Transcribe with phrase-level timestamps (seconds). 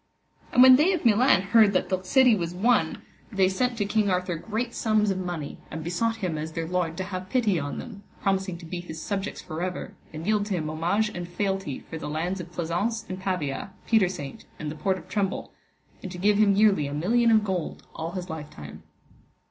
[0.51, 4.09] And when they of Milan heard that thilk city was won, they sent to King
[4.09, 7.77] Arthur great sums of money, and besought him as their lord to have pity on
[7.77, 11.81] them, promising to be his subjects for ever, and yield to him homage and fealty
[11.81, 15.53] for the lands of Pleasance and Pavia, Petersaint, and the Port of Tremble,
[16.01, 18.81] and to give him yearly a million of gold all his lifetime.